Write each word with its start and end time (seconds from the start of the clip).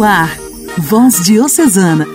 No 0.00 0.06
ar, 0.06 0.34
Voz 0.78 1.22
Diocesana, 1.26 2.06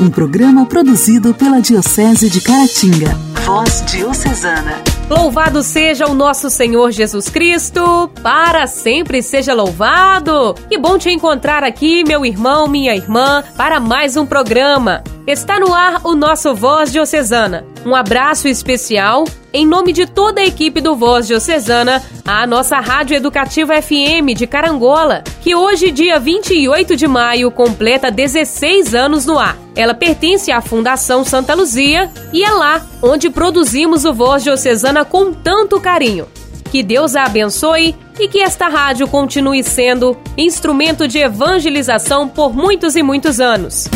um 0.00 0.08
programa 0.08 0.66
produzido 0.66 1.34
pela 1.34 1.60
Diocese 1.60 2.30
de 2.30 2.40
Caratinga. 2.40 3.08
Voz 3.44 3.82
Diocesana. 3.90 4.80
Louvado 5.10 5.60
seja 5.60 6.06
o 6.06 6.14
nosso 6.14 6.48
Senhor 6.48 6.92
Jesus 6.92 7.28
Cristo, 7.28 8.08
para 8.22 8.68
sempre 8.68 9.20
seja 9.20 9.52
louvado. 9.52 10.54
Que 10.68 10.78
bom 10.78 10.96
te 10.96 11.10
encontrar 11.10 11.64
aqui, 11.64 12.04
meu 12.06 12.24
irmão, 12.24 12.68
minha 12.68 12.94
irmã, 12.94 13.42
para 13.56 13.80
mais 13.80 14.16
um 14.16 14.24
programa. 14.24 15.02
Está 15.26 15.58
no 15.58 15.72
ar 15.72 16.02
o 16.04 16.14
nosso 16.14 16.54
Voz 16.54 16.92
Diocesana. 16.92 17.64
Um 17.86 17.94
abraço 17.94 18.46
especial 18.46 19.24
em 19.54 19.66
nome 19.66 19.90
de 19.90 20.04
toda 20.04 20.42
a 20.42 20.44
equipe 20.44 20.82
do 20.82 20.94
Voz 20.94 21.26
Diocesana, 21.26 22.02
a 22.26 22.46
nossa 22.46 22.78
Rádio 22.78 23.16
Educativa 23.16 23.80
FM 23.80 24.36
de 24.36 24.46
Carangola, 24.46 25.24
que 25.40 25.54
hoje, 25.54 25.90
dia 25.90 26.20
28 26.20 26.94
de 26.94 27.06
maio, 27.06 27.50
completa 27.50 28.10
16 28.10 28.94
anos 28.94 29.24
no 29.24 29.38
ar. 29.38 29.56
Ela 29.74 29.94
pertence 29.94 30.52
à 30.52 30.60
Fundação 30.60 31.24
Santa 31.24 31.54
Luzia 31.54 32.10
e 32.30 32.44
é 32.44 32.50
lá 32.50 32.84
onde 33.00 33.30
produzimos 33.30 34.04
o 34.04 34.12
Voz 34.12 34.42
Diocesana 34.42 35.06
com 35.06 35.32
tanto 35.32 35.80
carinho. 35.80 36.26
Que 36.70 36.82
Deus 36.82 37.16
a 37.16 37.24
abençoe 37.24 37.96
e 38.20 38.28
que 38.28 38.40
esta 38.40 38.68
rádio 38.68 39.08
continue 39.08 39.62
sendo 39.64 40.18
instrumento 40.36 41.08
de 41.08 41.18
evangelização 41.18 42.28
por 42.28 42.52
muitos 42.54 42.94
e 42.94 43.02
muitos 43.02 43.40
anos. 43.40 43.88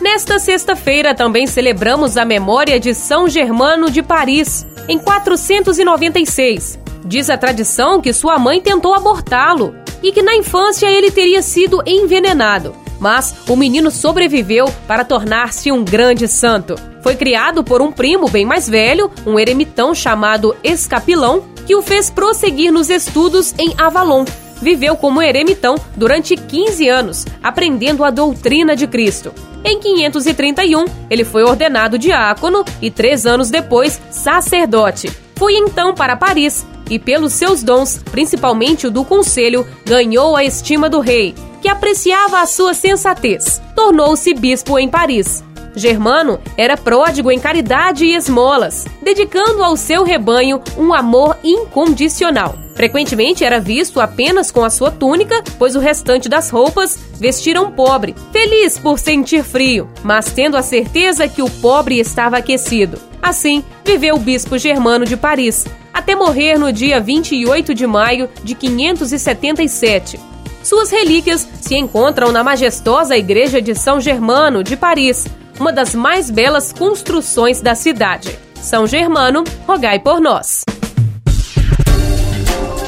Nesta 0.00 0.38
sexta-feira 0.38 1.14
também 1.14 1.46
celebramos 1.46 2.16
a 2.16 2.24
memória 2.24 2.78
de 2.78 2.94
São 2.94 3.28
Germano 3.28 3.90
de 3.90 4.02
Paris, 4.02 4.66
em 4.88 4.98
496. 4.98 6.78
Diz 7.04 7.28
a 7.28 7.36
tradição 7.36 8.00
que 8.00 8.12
sua 8.12 8.38
mãe 8.38 8.60
tentou 8.60 8.94
abortá-lo 8.94 9.74
e 10.02 10.12
que 10.12 10.22
na 10.22 10.34
infância 10.36 10.86
ele 10.86 11.10
teria 11.10 11.42
sido 11.42 11.82
envenenado. 11.86 12.74
Mas 13.00 13.34
o 13.48 13.56
menino 13.56 13.90
sobreviveu 13.90 14.66
para 14.86 15.04
tornar-se 15.04 15.72
um 15.72 15.84
grande 15.84 16.28
santo. 16.28 16.76
Foi 17.02 17.16
criado 17.16 17.64
por 17.64 17.82
um 17.82 17.90
primo 17.90 18.28
bem 18.28 18.44
mais 18.46 18.68
velho, 18.68 19.10
um 19.26 19.38
eremitão 19.38 19.94
chamado 19.94 20.56
Escapilão, 20.62 21.44
que 21.66 21.74
o 21.74 21.82
fez 21.82 22.08
prosseguir 22.08 22.72
nos 22.72 22.88
estudos 22.88 23.54
em 23.58 23.74
Avalon, 23.76 24.24
viveu 24.64 24.96
como 24.96 25.22
eremitão 25.22 25.76
durante 25.94 26.34
15 26.34 26.88
anos, 26.88 27.24
aprendendo 27.42 28.02
a 28.02 28.10
doutrina 28.10 28.74
de 28.74 28.88
Cristo. 28.88 29.32
Em 29.62 29.78
531, 29.78 30.86
ele 31.08 31.24
foi 31.24 31.44
ordenado 31.44 31.98
diácono 31.98 32.64
e 32.82 32.90
três 32.90 33.26
anos 33.26 33.50
depois, 33.50 34.00
sacerdote. 34.10 35.10
Foi 35.36 35.54
então 35.54 35.94
para 35.94 36.16
Paris 36.16 36.66
e, 36.90 36.98
pelos 36.98 37.32
seus 37.34 37.62
dons, 37.62 38.00
principalmente 38.10 38.86
o 38.86 38.90
do 38.90 39.04
conselho, 39.04 39.66
ganhou 39.84 40.36
a 40.36 40.44
estima 40.44 40.88
do 40.88 41.00
rei, 41.00 41.34
que 41.62 41.68
apreciava 41.68 42.40
a 42.40 42.46
sua 42.46 42.74
sensatez. 42.74 43.60
Tornou-se 43.74 44.34
bispo 44.34 44.78
em 44.78 44.88
Paris. 44.88 45.44
Germano 45.74 46.38
era 46.56 46.76
pródigo 46.76 47.30
em 47.30 47.38
caridade 47.38 48.04
e 48.04 48.14
esmolas, 48.14 48.84
dedicando 49.02 49.62
ao 49.62 49.76
seu 49.76 50.04
rebanho 50.04 50.60
um 50.76 50.92
amor 50.92 51.36
incondicional. 51.42 52.56
Frequentemente 52.74 53.44
era 53.44 53.60
visto 53.60 54.00
apenas 54.00 54.50
com 54.50 54.64
a 54.64 54.70
sua 54.70 54.90
túnica, 54.90 55.42
pois 55.58 55.76
o 55.76 55.80
restante 55.80 56.28
das 56.28 56.50
roupas 56.50 56.98
vestiram 57.18 57.70
pobre, 57.70 58.14
feliz 58.32 58.78
por 58.78 58.98
sentir 58.98 59.44
frio, 59.44 59.88
mas 60.02 60.26
tendo 60.32 60.56
a 60.56 60.62
certeza 60.62 61.28
que 61.28 61.40
o 61.40 61.48
pobre 61.48 62.00
estava 62.00 62.38
aquecido. 62.38 62.98
Assim, 63.22 63.64
viveu 63.84 64.16
o 64.16 64.20
bispo 64.20 64.58
germano 64.58 65.04
de 65.04 65.16
Paris, 65.16 65.64
até 65.92 66.16
morrer 66.16 66.58
no 66.58 66.72
dia 66.72 67.00
28 67.00 67.72
de 67.74 67.86
maio 67.86 68.28
de 68.42 68.54
577. 68.54 70.18
Suas 70.62 70.90
relíquias 70.90 71.46
se 71.60 71.76
encontram 71.76 72.32
na 72.32 72.42
majestosa 72.42 73.16
Igreja 73.16 73.62
de 73.62 73.74
São 73.74 74.00
Germano 74.00 74.64
de 74.64 74.76
Paris, 74.76 75.26
uma 75.58 75.72
das 75.72 75.94
mais 75.94 76.30
belas 76.30 76.72
construções 76.72 77.60
da 77.60 77.74
cidade. 77.74 78.38
São 78.54 78.86
Germano, 78.86 79.44
rogai 79.66 79.98
por 79.98 80.20
nós. 80.20 80.64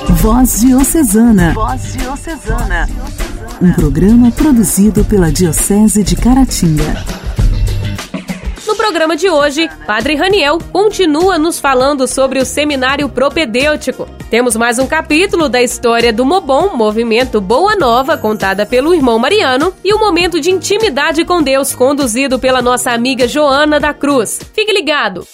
Voz 0.09 0.61
Diocesana. 0.61 1.53
Voz 1.53 1.93
Diocesana. 1.93 2.89
Um 3.61 3.73
programa 3.73 4.31
produzido 4.33 5.05
pela 5.05 5.31
Diocese 5.31 6.03
de 6.03 6.17
Caratinga. 6.17 7.26
Programa 8.87 9.17
de 9.17 9.29
hoje, 9.29 9.69
Padre 9.85 10.15
Raniel 10.15 10.59
continua 10.73 11.37
nos 11.37 11.59
falando 11.59 12.07
sobre 12.07 12.39
o 12.39 12.47
seminário 12.47 13.09
propedêutico. 13.09 14.09
Temos 14.31 14.55
mais 14.55 14.79
um 14.79 14.87
capítulo 14.87 15.49
da 15.49 15.61
história 15.61 16.13
do 16.13 16.25
Mobon, 16.25 16.77
movimento 16.77 17.41
Boa 17.41 17.75
Nova, 17.75 18.17
contada 18.17 18.65
pelo 18.65 18.95
irmão 18.95 19.19
Mariano, 19.19 19.75
e 19.85 19.93
um 19.93 19.99
momento 19.99 20.41
de 20.41 20.53
intimidade 20.53 21.25
com 21.25 21.43
Deus, 21.43 21.75
conduzido 21.75 22.39
pela 22.39 22.63
nossa 22.63 22.93
amiga 22.93 23.27
Joana 23.27 23.81
da 23.81 23.93
Cruz. 23.93 24.39
Fique 24.55 24.73
ligado! 24.73 25.27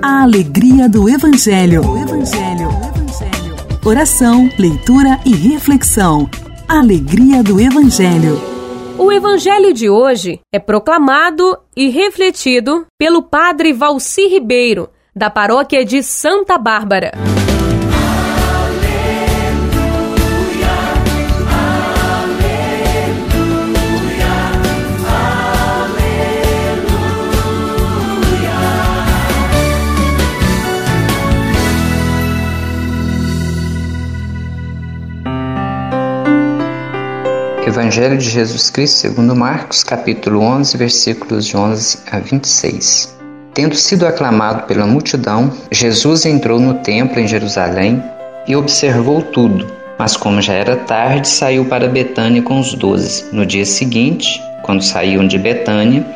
A 0.00 0.22
alegria 0.22 0.88
do 0.88 1.10
Evangelho. 1.10 1.86
O 1.86 1.98
Evangelho. 1.98 2.68
O 2.68 2.86
Evangelho. 2.88 3.56
Oração, 3.84 4.48
leitura 4.58 5.20
e 5.26 5.34
reflexão. 5.34 6.28
Alegria 6.66 7.42
do 7.42 7.60
Evangelho. 7.60 8.57
O 8.98 9.12
Evangelho 9.12 9.72
de 9.72 9.88
hoje 9.88 10.40
é 10.52 10.58
proclamado 10.58 11.56
e 11.76 11.88
refletido 11.88 12.84
pelo 12.98 13.22
Padre 13.22 13.72
Valci 13.72 14.26
Ribeiro, 14.26 14.90
da 15.14 15.30
paróquia 15.30 15.84
de 15.84 16.02
Santa 16.02 16.58
Bárbara. 16.58 17.12
Evangelho 37.68 38.16
de 38.16 38.30
Jesus 38.30 38.70
Cristo 38.70 38.96
segundo 38.96 39.36
Marcos, 39.36 39.84
capítulo 39.84 40.40
11, 40.40 40.74
versículos 40.78 41.44
de 41.44 41.54
11 41.54 41.98
a 42.10 42.18
26. 42.18 43.14
Tendo 43.52 43.74
sido 43.74 44.06
aclamado 44.06 44.62
pela 44.62 44.86
multidão, 44.86 45.52
Jesus 45.70 46.24
entrou 46.24 46.58
no 46.58 46.74
templo 46.76 47.20
em 47.20 47.28
Jerusalém 47.28 48.02
e 48.46 48.56
observou 48.56 49.20
tudo. 49.20 49.66
Mas 49.98 50.16
como 50.16 50.40
já 50.40 50.54
era 50.54 50.76
tarde, 50.76 51.28
saiu 51.28 51.66
para 51.66 51.90
Betânia 51.90 52.40
com 52.40 52.58
os 52.58 52.72
doze. 52.72 53.26
No 53.32 53.44
dia 53.44 53.66
seguinte, 53.66 54.40
quando 54.62 54.82
saíam 54.82 55.28
de 55.28 55.36
Betânia, 55.36 56.06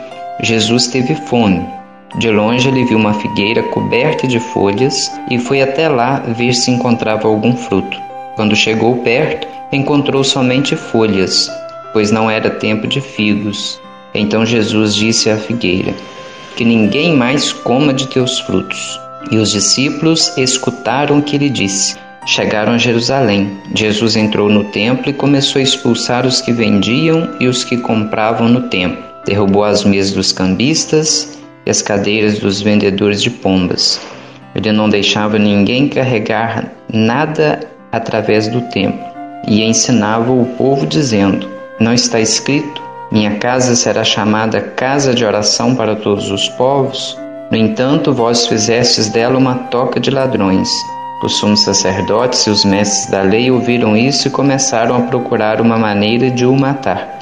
Jesus 0.41 0.87
teve 0.87 1.15
fome. 1.27 1.69
De 2.17 2.31
longe 2.31 2.67
ele 2.67 2.87
viu 2.87 2.97
uma 2.97 3.13
figueira 3.13 3.63
coberta 3.65 4.27
de 4.27 4.41
folhas 4.41 5.13
e 5.31 5.39
foi 5.39 5.61
até 5.61 5.87
lá 5.87 6.21
ver 6.35 6.55
se 6.55 6.71
encontrava 6.71 7.29
algum 7.29 7.55
fruto. 7.55 8.01
Quando 8.37 8.57
chegou 8.57 8.97
perto, 9.03 9.47
encontrou 9.73 10.23
somente 10.23 10.77
folhas, 10.77 11.51
pois 11.93 12.11
não 12.11 12.31
era 12.31 12.51
tempo 12.51 12.87
de 12.87 13.01
figos. 13.01 13.81
Então 14.15 14.45
Jesus 14.45 14.95
disse 14.95 15.31
à 15.31 15.37
figueira: 15.37 15.95
Que 16.55 16.65
ninguém 16.65 17.17
mais 17.17 17.53
coma 17.53 17.93
de 17.93 18.07
teus 18.07 18.39
frutos. 18.41 19.01
E 19.31 19.39
os 19.39 19.51
discípulos 19.51 20.37
escutaram 20.37 21.19
o 21.19 21.23
que 21.23 21.37
ele 21.37 21.49
disse. 21.49 21.97
Chegaram 22.27 22.75
a 22.75 22.79
Jerusalém. 22.79 23.51
Jesus 23.75 24.15
entrou 24.15 24.49
no 24.49 24.65
templo 24.65 25.09
e 25.09 25.15
começou 25.15 25.59
a 25.59 25.63
expulsar 25.63 26.27
os 26.27 26.41
que 26.41 26.53
vendiam 26.53 27.31
e 27.41 27.49
os 27.49 27.65
que 27.65 27.79
compravam 27.79 28.49
no 28.49 28.69
templo. 28.69 29.03
Derrubou 29.25 29.65
as 29.65 29.85
mesas 29.85 30.13
dos 30.13 30.33
cambistas 30.33 31.39
e 31.65 31.71
as 31.71 31.81
cadeiras 31.81 32.39
dos 32.39 32.61
vendedores 32.61 33.23
de 33.23 33.31
pombas. 33.31 34.01
Ele 34.55 34.71
não 34.71 34.89
deixava 34.89 35.39
ninguém 35.39 35.89
carregar 35.89 36.71
nada 36.93 37.61
através 37.91 38.49
do 38.49 38.61
templo 38.63 39.02
e 39.47 39.63
ensinava 39.63 40.33
o 40.33 40.47
povo, 40.57 40.87
dizendo: 40.87 41.49
Não 41.79 41.93
está 41.93 42.21
escrito, 42.21 42.83
minha 43.11 43.37
casa 43.37 43.77
será 43.77 44.05
chamada 44.05 44.61
casa 44.61 45.15
de 45.15 45.25
oração 45.25 45.75
para 45.75 45.95
todos 45.95 46.31
os 46.31 46.49
povos? 46.49 47.19
No 47.51 47.57
entanto, 47.59 48.13
vós 48.13 48.47
fizestes 48.47 49.09
dela 49.11 49.37
uma 49.37 49.55
toca 49.55 50.01
de 50.01 50.11
ladrões. 50.11 50.71
Os 51.23 51.37
sumos 51.37 51.61
sacerdotes 51.61 52.47
e 52.47 52.51
os 52.51 52.65
mestres 52.65 53.11
da 53.11 53.21
lei 53.21 53.51
ouviram 53.51 53.97
isso 53.97 54.27
e 54.27 54.31
começaram 54.31 54.97
a 54.97 55.03
procurar 55.03 55.61
uma 55.61 55.77
maneira 55.77 56.31
de 56.31 56.47
o 56.47 56.57
matar. 56.57 57.19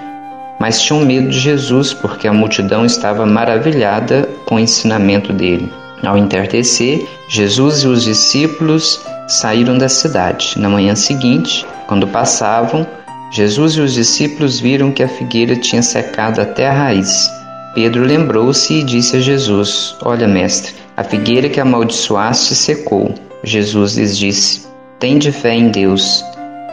Mas 0.59 0.81
tinham 0.81 1.05
medo 1.05 1.29
de 1.29 1.39
Jesus, 1.39 1.93
porque 1.93 2.29
a 2.29 2.33
multidão 2.33 2.87
estava 2.87 3.27
maravilhada 3.27 4.29
com 4.47 4.55
o 4.55 4.61
ensinamento 4.61 5.33
dele. 5.33 5.73
Ao 6.03 6.17
entardecer, 6.17 7.07
Jesus 7.29 7.83
e 7.83 7.89
os 7.89 8.05
discípulos 8.05 9.05
saíram 9.33 9.79
da 9.79 9.89
cidade. 9.89 10.55
Na 10.57 10.69
manhã 10.69 10.95
seguinte, 10.95 11.67
quando 11.87 12.07
passavam, 12.09 12.87
Jesus 13.33 13.75
e 13.75 13.81
os 13.81 13.95
discípulos 13.95 14.59
viram 14.59 14.91
que 14.91 15.03
a 15.03 15.09
figueira 15.09 15.55
tinha 15.55 15.83
secado 15.83 16.41
até 16.41 16.69
a 16.69 16.73
raiz. 16.73 17.31
Pedro 17.75 18.03
lembrou-se 18.03 18.75
e 18.75 18.83
disse 18.83 19.17
a 19.17 19.21
Jesus: 19.21 19.97
Olha, 20.03 20.27
mestre, 20.27 20.75
A 20.97 21.05
figueira 21.05 21.49
que 21.49 21.61
amaldiçoaste 21.61 22.55
secou. 22.55 23.15
Jesus 23.45 23.97
lhes 23.97 24.19
disse: 24.19 24.67
Tende 24.99 25.31
fé 25.33 25.55
em 25.55 25.71
Deus. 25.71 26.25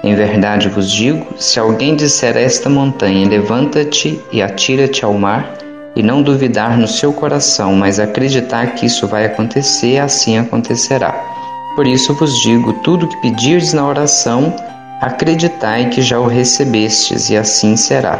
Em 0.03 0.15
verdade 0.15 0.67
vos 0.67 0.91
digo: 0.91 1.25
se 1.37 1.59
alguém 1.59 1.95
disser 1.95 2.35
a 2.35 2.41
esta 2.41 2.69
montanha, 2.69 3.27
levanta-te 3.27 4.19
e 4.31 4.41
atira-te 4.41 5.05
ao 5.05 5.13
mar, 5.13 5.57
e 5.95 6.03
não 6.03 6.21
duvidar 6.21 6.77
no 6.77 6.87
seu 6.87 7.13
coração, 7.13 7.73
mas 7.73 7.99
acreditar 7.99 8.73
que 8.73 8.85
isso 8.85 9.07
vai 9.07 9.25
acontecer, 9.25 9.99
assim 9.99 10.37
acontecerá. 10.37 11.36
Por 11.77 11.85
isso 11.85 12.11
vos 12.15 12.35
digo: 12.41 12.73
tudo 12.73 13.07
que 13.07 13.17
pedirdes 13.17 13.71
na 13.71 13.87
oração, 13.87 14.51
acreditai 14.99 15.91
que 15.91 16.01
já 16.01 16.19
o 16.19 16.25
recebestes, 16.25 17.29
e 17.29 17.37
assim 17.37 17.77
será. 17.77 18.17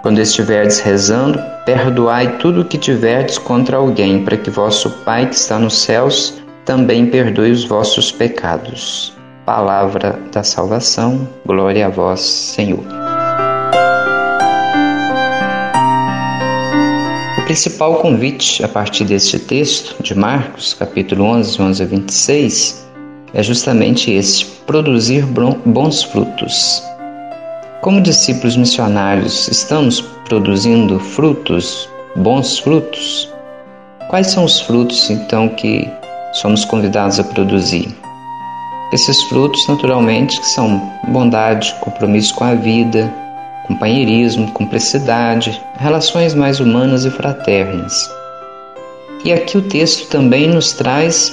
Quando 0.00 0.20
estiverdes 0.20 0.78
rezando, 0.78 1.42
perdoai 1.66 2.38
tudo 2.38 2.60
o 2.60 2.64
que 2.64 2.78
tiverdes 2.78 3.36
contra 3.36 3.78
alguém, 3.78 4.24
para 4.24 4.36
que 4.36 4.48
vosso 4.48 4.88
Pai 5.04 5.26
que 5.26 5.34
está 5.34 5.58
nos 5.58 5.82
céus 5.82 6.40
também 6.64 7.06
perdoe 7.06 7.50
os 7.50 7.64
vossos 7.64 8.12
pecados. 8.12 9.12
Palavra 9.44 10.16
da 10.30 10.44
salvação, 10.44 11.28
glória 11.44 11.86
a 11.86 11.90
vós, 11.90 12.20
Senhor. 12.20 12.84
O 17.38 17.42
principal 17.42 17.96
convite 17.96 18.64
a 18.64 18.68
partir 18.68 19.04
deste 19.04 19.36
texto 19.36 20.00
de 20.00 20.14
Marcos, 20.14 20.74
capítulo 20.74 21.24
11, 21.24 21.60
11 21.60 21.82
a 21.82 21.86
26, 21.86 22.89
é 23.34 23.42
justamente 23.42 24.10
esse: 24.10 24.44
produzir 24.66 25.24
bons 25.26 26.02
frutos. 26.02 26.82
Como 27.80 28.00
discípulos 28.00 28.56
missionários, 28.56 29.48
estamos 29.48 30.00
produzindo 30.28 30.98
frutos, 30.98 31.88
bons 32.16 32.58
frutos? 32.58 33.28
Quais 34.08 34.26
são 34.26 34.44
os 34.44 34.60
frutos 34.60 35.08
então 35.08 35.48
que 35.48 35.88
somos 36.32 36.64
convidados 36.64 37.18
a 37.18 37.24
produzir? 37.24 37.88
Esses 38.92 39.22
frutos, 39.24 39.66
naturalmente, 39.68 40.38
que 40.40 40.46
são 40.48 40.82
bondade, 41.08 41.74
compromisso 41.80 42.34
com 42.34 42.44
a 42.44 42.54
vida, 42.54 43.12
companheirismo, 43.66 44.50
cumplicidade, 44.50 45.62
relações 45.78 46.34
mais 46.34 46.58
humanas 46.58 47.04
e 47.04 47.10
fraternas. 47.10 48.10
E 49.24 49.32
aqui 49.32 49.56
o 49.56 49.62
texto 49.62 50.08
também 50.08 50.48
nos 50.48 50.72
traz 50.72 51.32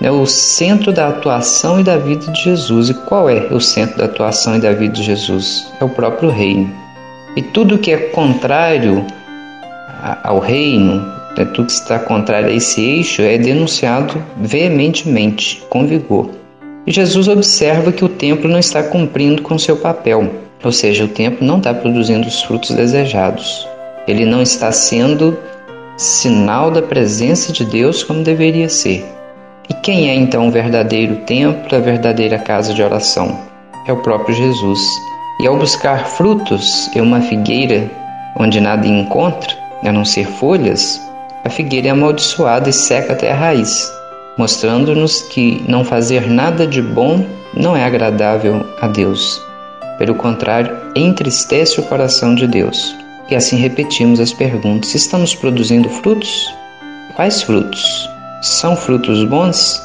né, 0.00 0.10
o 0.10 0.26
centro 0.26 0.92
da 0.92 1.08
atuação 1.08 1.80
e 1.80 1.84
da 1.84 1.96
vida 1.96 2.30
de 2.30 2.42
Jesus. 2.42 2.90
E 2.90 2.94
qual 2.94 3.28
é 3.28 3.48
o 3.50 3.60
centro 3.60 3.98
da 3.98 4.04
atuação 4.04 4.56
e 4.56 4.60
da 4.60 4.72
vida 4.72 4.94
de 4.94 5.02
Jesus? 5.02 5.66
É 5.80 5.84
o 5.84 5.88
próprio 5.88 6.30
reino. 6.30 6.70
E 7.36 7.42
tudo 7.42 7.78
que 7.78 7.90
é 7.90 7.96
contrário 7.96 9.04
ao 10.22 10.38
reino, 10.38 11.00
né, 11.36 11.44
tudo 11.44 11.66
que 11.66 11.72
está 11.72 11.98
contrário 11.98 12.48
a 12.48 12.52
esse 12.52 12.80
eixo, 12.80 13.22
é 13.22 13.36
denunciado 13.36 14.22
veementemente, 14.40 15.62
com 15.68 15.86
vigor. 15.86 16.30
E 16.86 16.92
Jesus 16.92 17.26
observa 17.26 17.90
que 17.90 18.04
o 18.04 18.08
templo 18.08 18.48
não 18.48 18.58
está 18.58 18.82
cumprindo 18.82 19.42
com 19.42 19.58
seu 19.58 19.76
papel, 19.76 20.30
ou 20.62 20.72
seja, 20.72 21.04
o 21.04 21.08
templo 21.08 21.46
não 21.46 21.58
está 21.58 21.74
produzindo 21.74 22.26
os 22.26 22.42
frutos 22.42 22.70
desejados. 22.70 23.66
Ele 24.06 24.24
não 24.24 24.40
está 24.40 24.70
sendo 24.70 25.36
sinal 25.96 26.70
da 26.70 26.80
presença 26.82 27.52
de 27.52 27.64
Deus 27.64 28.04
como 28.04 28.22
deveria 28.22 28.68
ser. 28.68 29.15
E 29.68 29.74
quem 29.74 30.08
é 30.08 30.14
então 30.14 30.48
o 30.48 30.50
verdadeiro 30.50 31.16
templo, 31.26 31.76
a 31.76 31.80
verdadeira 31.80 32.38
casa 32.38 32.72
de 32.72 32.82
oração? 32.82 33.38
É 33.86 33.92
o 33.92 33.96
próprio 33.98 34.34
Jesus. 34.34 34.80
E 35.40 35.46
ao 35.46 35.56
buscar 35.56 36.06
frutos 36.06 36.88
em 36.94 37.00
uma 37.00 37.20
figueira 37.20 37.90
onde 38.36 38.60
nada 38.60 38.86
encontra, 38.86 39.54
a 39.82 39.92
não 39.92 40.04
ser 40.04 40.26
folhas, 40.26 41.00
a 41.44 41.50
figueira 41.50 41.88
é 41.88 41.90
amaldiçoada 41.90 42.68
e 42.68 42.72
seca 42.72 43.12
até 43.12 43.30
a 43.30 43.34
raiz, 43.34 43.90
mostrando-nos 44.36 45.22
que 45.22 45.62
não 45.68 45.84
fazer 45.84 46.28
nada 46.28 46.66
de 46.66 46.82
bom 46.82 47.24
não 47.54 47.76
é 47.76 47.84
agradável 47.84 48.66
a 48.80 48.88
Deus. 48.88 49.40
Pelo 49.98 50.14
contrário, 50.14 50.76
entristece 50.94 51.80
o 51.80 51.84
coração 51.84 52.34
de 52.34 52.46
Deus. 52.46 52.94
E 53.30 53.34
assim 53.34 53.56
repetimos 53.56 54.20
as 54.20 54.32
perguntas: 54.32 54.94
estamos 54.94 55.34
produzindo 55.34 55.88
frutos? 55.88 56.54
Quais 57.14 57.42
frutos? 57.42 58.08
São 58.42 58.76
frutos 58.76 59.24
bons? 59.24 59.82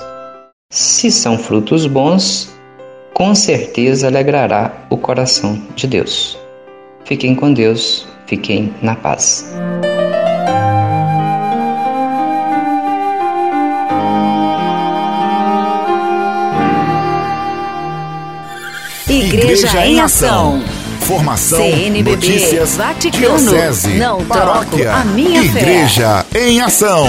Se 0.69 1.11
são 1.11 1.37
frutos 1.37 1.85
bons, 1.87 2.49
com 3.13 3.33
certeza 3.33 4.07
alegrará 4.07 4.71
o 4.89 4.97
coração 4.97 5.61
de 5.75 5.87
Deus. 5.87 6.37
Fiquem 7.05 7.35
com 7.35 7.53
Deus, 7.53 8.07
fiquem 8.27 8.73
na 8.81 8.95
paz. 8.95 9.45
Igreja, 19.09 19.67
Igreja 19.67 19.85
em 19.85 19.99
Ação. 19.99 20.63
Formação, 21.01 21.59
CNBB, 21.59 22.11
notícias, 22.11 22.77
Vaticano, 22.77 23.37
diocese, 23.37 23.97
não 23.97 24.23
paróquia, 24.23 24.93
a 24.93 25.03
minha 25.03 25.43
Igreja 25.43 26.25
fé. 26.29 26.47
em 26.47 26.61
Ação. 26.61 27.07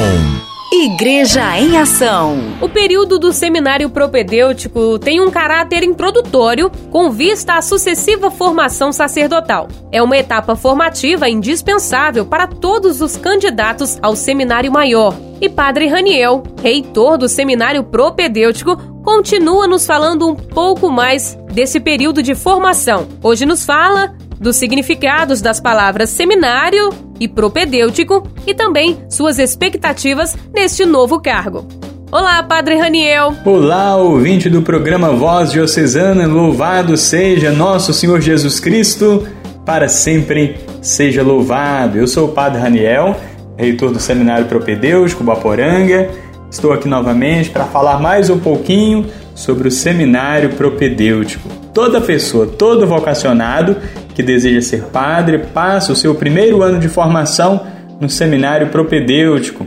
Igreja 0.74 1.58
em 1.58 1.76
Ação. 1.76 2.38
O 2.58 2.66
período 2.66 3.18
do 3.18 3.30
seminário 3.30 3.90
propedêutico 3.90 4.98
tem 4.98 5.20
um 5.20 5.30
caráter 5.30 5.82
introdutório 5.82 6.70
com 6.90 7.10
vista 7.10 7.56
à 7.56 7.60
sucessiva 7.60 8.30
formação 8.30 8.90
sacerdotal. 8.90 9.68
É 9.92 10.02
uma 10.02 10.16
etapa 10.16 10.56
formativa 10.56 11.28
indispensável 11.28 12.24
para 12.24 12.46
todos 12.46 13.02
os 13.02 13.18
candidatos 13.18 13.98
ao 14.00 14.16
seminário 14.16 14.72
maior. 14.72 15.14
E 15.42 15.48
Padre 15.50 15.88
Raniel, 15.88 16.42
reitor 16.62 17.18
do 17.18 17.28
seminário 17.28 17.84
propedêutico, 17.84 18.74
continua 19.04 19.66
nos 19.66 19.84
falando 19.84 20.26
um 20.26 20.34
pouco 20.34 20.90
mais 20.90 21.36
desse 21.52 21.80
período 21.80 22.22
de 22.22 22.34
formação. 22.34 23.08
Hoje 23.22 23.44
nos 23.44 23.62
fala 23.62 24.14
dos 24.40 24.56
significados 24.56 25.42
das 25.42 25.60
palavras 25.60 26.08
seminário 26.08 27.11
e 27.22 27.28
propedêutico 27.28 28.26
e 28.44 28.52
também 28.52 28.98
suas 29.08 29.38
expectativas 29.38 30.36
neste 30.52 30.84
novo 30.84 31.20
cargo. 31.20 31.64
Olá, 32.10 32.42
Padre 32.42 32.76
Raniel. 32.76 33.32
Olá, 33.44 33.96
ouvinte 33.96 34.50
do 34.50 34.60
programa 34.60 35.12
Voz 35.12 35.52
Diocesana, 35.52 36.26
louvado 36.26 36.96
seja 36.96 37.52
nosso 37.52 37.92
Senhor 37.92 38.20
Jesus 38.20 38.58
Cristo, 38.58 39.26
para 39.64 39.88
sempre 39.88 40.56
seja 40.82 41.22
louvado. 41.22 41.96
Eu 41.96 42.08
sou 42.08 42.26
o 42.28 42.32
Padre 42.32 42.60
Raniel, 42.60 43.16
reitor 43.56 43.92
do 43.92 44.00
Seminário 44.00 44.46
Propedêutico 44.46 45.22
Baporanga. 45.22 46.10
Estou 46.50 46.72
aqui 46.72 46.88
novamente 46.88 47.50
para 47.50 47.64
falar 47.64 48.00
mais 48.00 48.28
um 48.28 48.38
pouquinho 48.38 49.06
sobre 49.32 49.68
o 49.68 49.70
Seminário 49.70 50.50
Propedêutico. 50.50 51.48
Toda 51.72 52.00
pessoa, 52.00 52.46
todo 52.46 52.86
vocacionado 52.86 53.76
que 54.14 54.22
deseja 54.22 54.60
ser 54.60 54.82
padre 54.84 55.38
passa 55.38 55.92
o 55.92 55.96
seu 55.96 56.14
primeiro 56.14 56.62
ano 56.62 56.78
de 56.78 56.88
formação 56.88 57.66
no 58.00 58.08
seminário 58.08 58.68
propedêutico. 58.68 59.66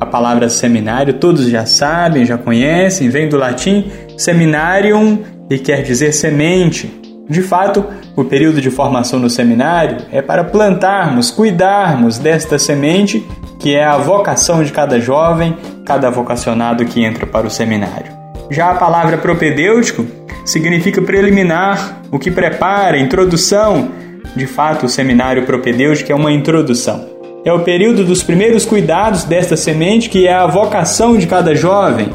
A 0.00 0.06
palavra 0.06 0.48
seminário 0.48 1.14
todos 1.14 1.48
já 1.48 1.64
sabem, 1.64 2.24
já 2.24 2.36
conhecem, 2.36 3.08
vem 3.08 3.28
do 3.28 3.36
latim 3.36 3.90
seminarium 4.16 5.22
e 5.48 5.58
quer 5.58 5.82
dizer 5.82 6.12
semente. 6.12 7.00
De 7.28 7.40
fato, 7.40 7.84
o 8.16 8.24
período 8.24 8.60
de 8.60 8.70
formação 8.70 9.18
no 9.18 9.30
seminário 9.30 9.98
é 10.10 10.20
para 10.20 10.44
plantarmos, 10.44 11.30
cuidarmos 11.30 12.18
desta 12.18 12.58
semente 12.58 13.24
que 13.58 13.74
é 13.74 13.84
a 13.84 13.96
vocação 13.96 14.62
de 14.64 14.72
cada 14.72 15.00
jovem, 15.00 15.56
cada 15.86 16.10
vocacionado 16.10 16.84
que 16.84 17.04
entra 17.04 17.26
para 17.26 17.46
o 17.46 17.50
seminário. 17.50 18.21
Já 18.50 18.70
a 18.70 18.74
palavra 18.74 19.18
propedêutico 19.18 20.06
significa 20.44 21.00
preliminar, 21.00 22.02
o 22.10 22.18
que 22.18 22.30
prepara, 22.30 22.98
introdução. 22.98 23.90
De 24.36 24.46
fato, 24.46 24.86
o 24.86 24.88
seminário 24.88 25.44
propedêutico 25.44 26.10
é 26.10 26.14
uma 26.14 26.32
introdução. 26.32 27.06
É 27.44 27.52
o 27.52 27.60
período 27.60 28.04
dos 28.04 28.22
primeiros 28.22 28.64
cuidados 28.64 29.24
desta 29.24 29.56
semente, 29.56 30.08
que 30.08 30.26
é 30.26 30.32
a 30.32 30.46
vocação 30.46 31.16
de 31.16 31.26
cada 31.26 31.54
jovem. 31.54 32.10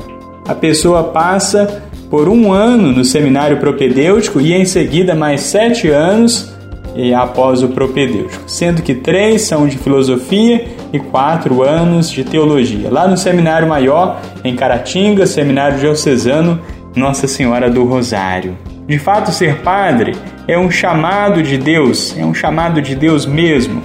A 0.48 0.56
pessoa 0.56 1.06
passa 1.06 1.84
por 2.10 2.30
um 2.30 2.54
ano 2.54 2.92
no 2.92 3.04
seminário 3.04 3.58
propedêutico 3.58 4.40
e 4.40 4.54
em 4.54 4.66
seguida 4.66 5.14
mais 5.14 5.42
sete 5.42 5.90
anos 5.90 6.57
após 7.14 7.64
o 7.64 7.70
propedêutico, 7.70 8.44
sendo 8.48 8.82
que 8.82 8.96
três 8.96 9.44
são 9.44 9.68
de 9.68 9.78
filosofia 9.78 10.66
e 10.92 11.00
quatro 11.00 11.62
anos 11.62 12.10
de 12.10 12.24
teologia. 12.24 12.90
Lá 12.92 13.08
no 13.08 13.18
seminário 13.18 13.68
maior, 13.68 14.20
em 14.44 14.56
Caratinga, 14.56 15.26
seminário 15.26 15.80
diocesano 15.80 16.60
nossa 16.96 17.28
Senhora 17.28 17.70
do 17.70 17.84
Rosário. 17.84 18.58
De 18.88 18.98
fato, 18.98 19.32
ser 19.32 19.58
padre 19.58 20.16
é 20.48 20.58
um 20.58 20.72
chamado 20.72 21.44
de 21.44 21.58
Deus, 21.58 22.16
é 22.18 22.26
um 22.26 22.34
chamado 22.34 22.82
de 22.82 22.96
Deus 22.96 23.26
mesmo. 23.26 23.84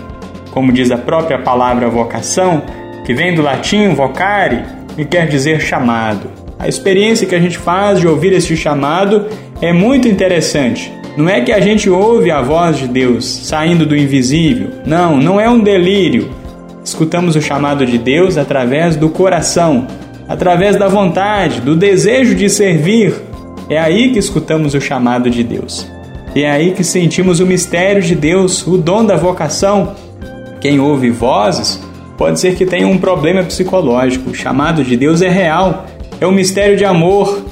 Como 0.51 0.73
diz 0.73 0.91
a 0.91 0.97
própria 0.97 1.39
palavra 1.39 1.89
vocação, 1.89 2.63
que 3.05 3.13
vem 3.13 3.35
do 3.35 3.43
latim 3.43 3.95
vocare 3.95 4.63
e 4.97 5.05
quer 5.05 5.27
dizer 5.27 5.61
chamado. 5.61 6.31
A 6.59 6.69
experiência 6.69 7.27
que 7.27 7.35
a 7.35 7.41
gente 7.41 7.59
faz 7.59 7.99
de 7.99 8.07
ouvir 8.07 8.33
este 8.33 8.57
chamado 8.57 9.27
é 9.63 9.73
muito 9.73 10.09
interessante. 10.09 10.93
Não 11.17 11.29
é 11.29 11.41
que 11.41 11.53
a 11.53 11.61
gente 11.61 11.89
ouve 11.89 12.33
a 12.33 12.43
voz 12.43 12.77
de 12.79 12.89
Deus 12.89 13.25
saindo 13.25 13.87
do 13.87 13.97
invisível. 13.97 14.71
Não, 14.85 15.19
não 15.19 15.41
é 15.41 15.49
um 15.49 15.61
delírio. 15.61 16.31
Escutamos 16.85 17.37
o 17.37 17.41
chamado 17.41 17.87
de 17.87 17.97
Deus 17.97 18.37
através 18.37 18.97
do 18.97 19.09
coração, 19.09 19.87
através 20.29 20.75
da 20.75 20.89
vontade, 20.89 21.61
do 21.61 21.77
desejo 21.77 22.35
de 22.35 22.51
servir. 22.51 23.15
É 23.71 23.79
aí 23.79 24.11
que 24.11 24.19
escutamos 24.19 24.75
o 24.75 24.81
chamado 24.81 25.31
de 25.31 25.45
Deus. 25.45 25.87
E 26.35 26.43
é 26.43 26.51
aí 26.51 26.73
que 26.73 26.83
sentimos 26.83 27.39
o 27.39 27.47
mistério 27.47 28.03
de 28.03 28.17
Deus, 28.17 28.67
o 28.67 28.77
dom 28.77 29.05
da 29.05 29.17
vocação. 29.17 29.95
Quem 30.61 30.81
ouve 30.81 31.11
vozes 31.11 31.81
pode 32.19 32.41
ser 32.41 32.57
que 32.57 32.67
tenha 32.67 32.89
um 32.89 32.99
problema 32.99 33.45
psicológico. 33.45 34.31
O 34.31 34.35
chamado 34.35 34.83
de 34.83 34.97
Deus 34.97 35.23
é 35.23 35.29
real, 35.29 35.87
é 36.21 36.27
um 36.27 36.33
mistério 36.33 36.77
de 36.77 36.85
amor. 36.85 37.52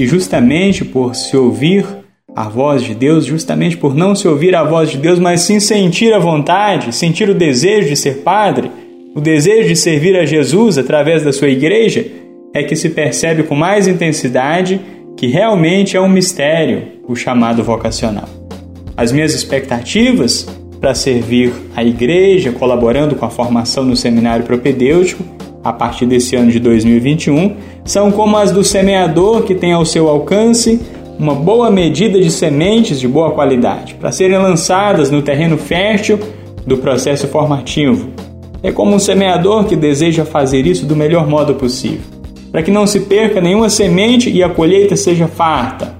E 0.00 0.06
justamente 0.06 0.82
por 0.82 1.14
se 1.14 1.36
ouvir 1.36 1.84
a 2.34 2.48
voz 2.48 2.82
de 2.82 2.94
Deus, 2.94 3.26
justamente 3.26 3.76
por 3.76 3.94
não 3.94 4.14
se 4.14 4.26
ouvir 4.26 4.56
a 4.56 4.64
voz 4.64 4.88
de 4.88 4.96
Deus, 4.96 5.18
mas 5.18 5.42
sim 5.42 5.60
sentir 5.60 6.14
a 6.14 6.18
vontade, 6.18 6.94
sentir 6.94 7.28
o 7.28 7.34
desejo 7.34 7.90
de 7.90 7.96
ser 7.96 8.22
padre, 8.22 8.70
o 9.14 9.20
desejo 9.20 9.68
de 9.68 9.76
servir 9.76 10.16
a 10.16 10.24
Jesus 10.24 10.78
através 10.78 11.22
da 11.22 11.34
sua 11.34 11.50
igreja, 11.50 12.06
é 12.54 12.62
que 12.62 12.74
se 12.74 12.88
percebe 12.88 13.42
com 13.42 13.54
mais 13.54 13.86
intensidade 13.86 14.80
que 15.18 15.26
realmente 15.26 15.98
é 15.98 16.00
um 16.00 16.08
mistério 16.08 16.82
o 17.06 17.14
chamado 17.14 17.62
vocacional. 17.62 18.28
As 18.96 19.12
minhas 19.12 19.34
expectativas 19.34 20.48
para 20.80 20.94
servir 20.94 21.52
a 21.76 21.84
igreja, 21.84 22.52
colaborando 22.52 23.16
com 23.16 23.26
a 23.26 23.30
formação 23.30 23.84
no 23.84 23.94
seminário 23.94 24.46
propedêutico, 24.46 25.22
a 25.62 25.72
partir 25.72 26.06
desse 26.06 26.36
ano 26.36 26.50
de 26.50 26.58
2021, 26.58 27.56
são 27.84 28.10
como 28.10 28.36
as 28.36 28.50
do 28.50 28.64
semeador 28.64 29.42
que 29.42 29.54
tem 29.54 29.72
ao 29.72 29.84
seu 29.84 30.08
alcance 30.08 30.80
uma 31.18 31.34
boa 31.34 31.70
medida 31.70 32.18
de 32.18 32.30
sementes 32.30 32.98
de 32.98 33.06
boa 33.06 33.32
qualidade 33.32 33.94
para 33.94 34.10
serem 34.10 34.38
lançadas 34.38 35.10
no 35.10 35.20
terreno 35.20 35.58
fértil 35.58 36.18
do 36.66 36.78
processo 36.78 37.28
formativo. 37.28 38.08
É 38.62 38.72
como 38.72 38.94
um 38.94 38.98
semeador 38.98 39.64
que 39.64 39.76
deseja 39.76 40.24
fazer 40.24 40.66
isso 40.66 40.86
do 40.86 40.96
melhor 40.96 41.28
modo 41.28 41.54
possível, 41.54 42.00
para 42.50 42.62
que 42.62 42.70
não 42.70 42.86
se 42.86 43.00
perca 43.00 43.40
nenhuma 43.40 43.68
semente 43.68 44.30
e 44.30 44.42
a 44.42 44.48
colheita 44.48 44.96
seja 44.96 45.28
farta. 45.28 45.94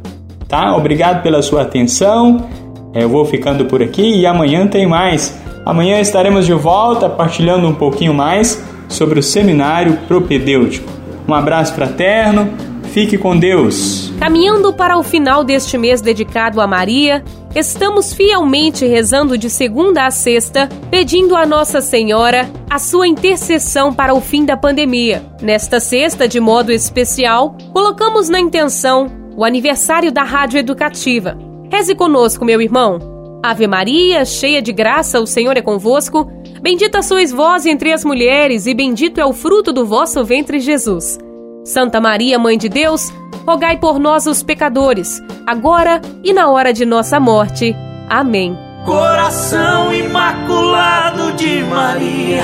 Tá? 0.49 0.75
Obrigado 0.75 1.23
pela 1.23 1.43
sua 1.43 1.62
atenção. 1.62 2.49
Eu 2.95 3.09
vou 3.09 3.25
ficando 3.25 3.67
por 3.67 3.83
aqui 3.83 4.21
e 4.21 4.26
amanhã 4.26 4.67
tem 4.67 4.87
mais. 4.87 5.38
Amanhã 5.64 6.00
estaremos 6.00 6.47
de 6.47 6.55
volta 6.55 7.09
partilhando 7.09 7.69
um 7.69 7.75
pouquinho 7.75 8.12
mais 8.12 8.70
sobre 8.90 9.18
o 9.18 9.23
seminário 9.23 9.97
propedêutico. 10.06 10.92
Um 11.26 11.32
abraço 11.32 11.75
fraterno, 11.75 12.52
fique 12.92 13.16
com 13.16 13.38
Deus. 13.38 14.12
Caminhando 14.18 14.73
para 14.73 14.99
o 14.99 15.02
final 15.02 15.42
deste 15.42 15.78
mês 15.78 16.00
dedicado 16.00 16.61
a 16.61 16.66
Maria, 16.66 17.25
estamos 17.54 18.12
fielmente 18.12 18.85
rezando 18.85 19.38
de 19.38 19.49
segunda 19.49 20.06
a 20.06 20.11
sexta, 20.11 20.68
pedindo 20.90 21.35
a 21.37 21.47
Nossa 21.47 21.80
Senhora 21.80 22.50
a 22.68 22.78
sua 22.78 23.06
intercessão 23.06 23.94
para 23.94 24.12
o 24.12 24.20
fim 24.20 24.44
da 24.44 24.56
pandemia. 24.56 25.23
Nesta 25.40 25.80
sexta, 25.80 26.28
de 26.28 26.40
modo 26.40 26.70
especial, 26.70 27.56
colocamos 27.73 28.28
na 28.28 28.38
intenção 28.40 29.06
o 29.37 29.44
aniversário 29.44 30.12
da 30.12 30.23
Rádio 30.23 30.59
Educativa. 30.59 31.38
Reze 31.70 31.94
conosco, 31.94 32.44
meu 32.44 32.61
irmão. 32.61 33.20
Ave 33.42 33.66
Maria, 33.66 34.25
cheia 34.25 34.61
de 34.61 34.73
graça, 34.73 35.18
o 35.18 35.26
Senhor 35.26 35.56
é 35.56 35.62
convosco. 35.62 36.30
Bendita 36.61 37.00
sois 37.00 37.32
vós 37.32 37.64
entre 37.64 37.92
as 37.92 38.04
mulheres, 38.04 38.66
e 38.66 38.75
bendito 38.75 39.18
é 39.18 39.25
o 39.25 39.32
fruto 39.32 39.73
do 39.73 39.87
vosso 39.87 40.23
ventre, 40.23 40.61
Jesus. 40.61 41.18
Santa 41.64 42.00
Maria, 42.00 42.38
Mãe 42.38 42.59
de 42.59 42.68
Deus, 42.68 43.11
rogai 43.47 43.78
por 43.78 43.99
nós, 43.99 44.26
os 44.26 44.42
pecadores, 44.42 45.23
agora 45.47 46.00
e 46.23 46.32
na 46.32 46.50
hora 46.50 46.73
de 46.73 46.85
nossa 46.85 47.18
morte. 47.18 47.75
Amém. 48.09 48.56
Coração 48.85 49.92
imaculado 49.94 51.32
de 51.32 51.62
Maria, 51.64 52.42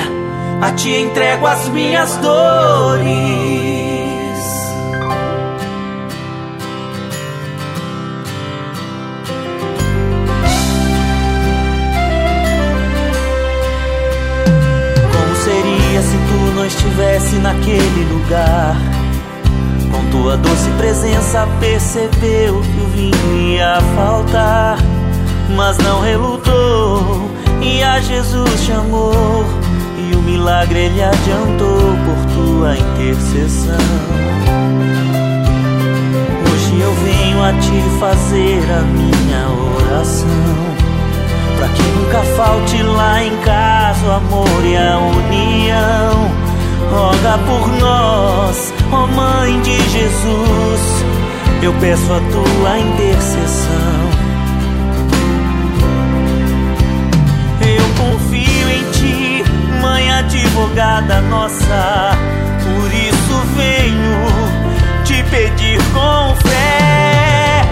a 0.62 0.72
ti 0.72 0.90
entrego 0.90 1.46
as 1.46 1.68
minhas 1.68 2.16
dores. 2.18 3.75
Estivesse 16.66 17.36
naquele 17.36 18.04
lugar? 18.12 18.76
Com 19.90 20.10
tua 20.10 20.36
doce 20.36 20.68
presença 20.76 21.46
percebeu 21.60 22.60
que 22.60 22.80
o 22.80 22.86
vinho 22.88 23.52
ia 23.54 23.80
faltar, 23.94 24.78
mas 25.56 25.78
não 25.78 26.00
relutou 26.00 27.30
e 27.62 27.82
a 27.82 28.00
Jesus 28.00 28.62
chamou 28.64 29.44
e 29.98 30.14
o 30.14 30.22
milagre 30.22 30.78
ele 30.78 31.02
adiantou 31.02 31.96
por 32.04 32.34
tua 32.34 32.76
intercessão. 32.76 33.74
Hoje 36.52 36.80
eu 36.80 36.92
venho 36.94 37.42
a 37.42 37.52
te 37.52 37.98
fazer 37.98 38.62
a 38.70 38.82
minha 38.82 39.48
oração. 39.76 40.76
Pra 41.56 41.68
que 41.68 41.82
nunca 41.82 42.22
falte 42.36 42.82
lá 42.82 43.24
em 43.24 43.36
casa 43.38 44.06
o 44.06 44.10
amor 44.12 44.64
e 44.64 44.76
a 44.76 44.98
união. 44.98 46.45
Roga 46.90 47.38
por 47.46 47.68
nós, 47.80 48.72
ó 48.92 49.06
Mãe 49.06 49.60
de 49.60 49.76
Jesus, 49.76 51.04
eu 51.62 51.72
peço 51.74 52.12
a 52.12 52.20
tua 52.20 52.78
intercessão. 52.78 54.10
Eu 57.60 57.84
confio 58.04 58.70
em 58.70 58.90
ti, 58.92 59.44
Mãe 59.80 60.10
advogada 60.12 61.20
nossa, 61.22 62.16
por 62.62 62.92
isso 62.92 63.42
venho 63.56 64.66
te 65.04 65.22
pedir 65.24 65.78
com 65.92 66.34
fé. 66.48 67.62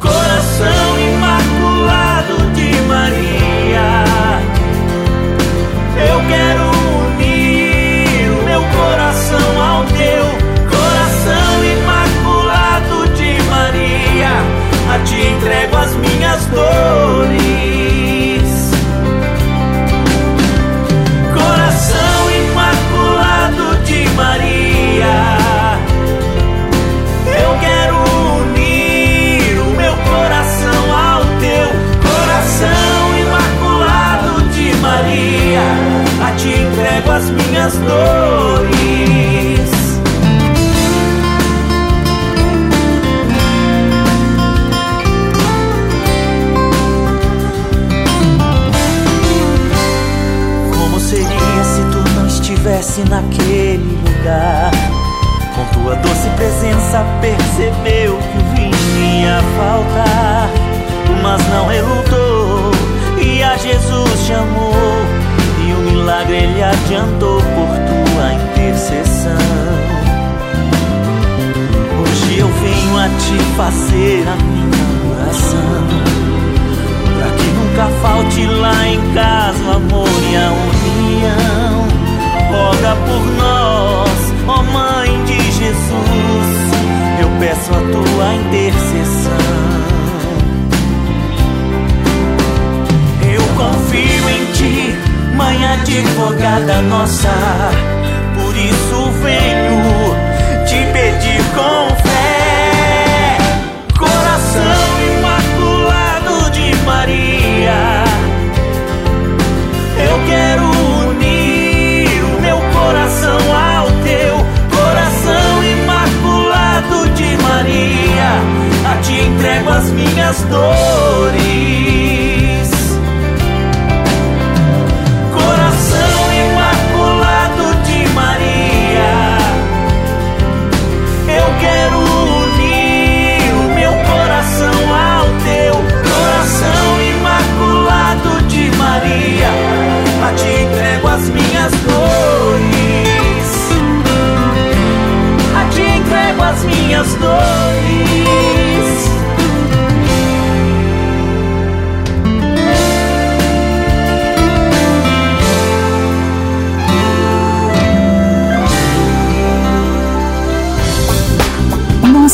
Coração 0.00 1.00
imaculado 1.14 2.50
de 2.54 2.80
Maria, 2.82 4.04
eu 5.96 6.28
quero 6.28 6.75